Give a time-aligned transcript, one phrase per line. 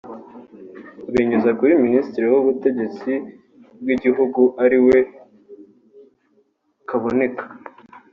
[1.03, 3.11] babinyuza kuri Ministre w’ubutegetsi
[3.81, 4.97] bw’igihugu ari we
[6.89, 7.43] Kaboneka